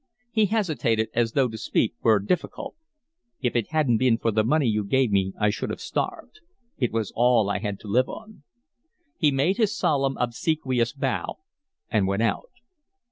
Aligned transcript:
He 0.31 0.47
hesitated, 0.47 1.09
as 1.13 1.33
though 1.33 1.47
to 1.47 1.59
speak 1.59 1.93
were 2.01 2.17
difficult. 2.17 2.75
"If 3.39 3.55
it 3.55 3.67
hadn't 3.69 3.97
been 3.99 4.17
for 4.17 4.31
the 4.31 4.43
money 4.43 4.65
you 4.65 4.83
gave 4.83 5.11
me 5.11 5.31
I 5.39 5.51
should 5.51 5.69
have 5.69 5.79
starved. 5.79 6.39
It 6.79 6.91
was 6.91 7.13
all 7.15 7.51
I 7.51 7.59
had 7.59 7.79
to 7.81 7.87
live 7.87 8.09
on." 8.09 8.41
He 9.19 9.29
made 9.29 9.57
his 9.57 9.77
solemn, 9.77 10.17
obsequious 10.17 10.91
bow, 10.91 11.37
and 11.91 12.07
went 12.07 12.23
out. 12.23 12.49